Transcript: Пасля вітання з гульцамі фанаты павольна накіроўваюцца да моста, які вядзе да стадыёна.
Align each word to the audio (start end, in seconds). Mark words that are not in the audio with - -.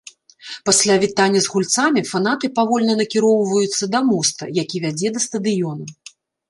Пасля 0.69 0.95
вітання 1.03 1.39
з 1.45 1.51
гульцамі 1.55 2.03
фанаты 2.13 2.51
павольна 2.57 2.93
накіроўваюцца 3.03 3.83
да 3.93 3.99
моста, 4.13 4.43
які 4.63 4.77
вядзе 4.89 5.07
да 5.19 5.27
стадыёна. 5.29 5.83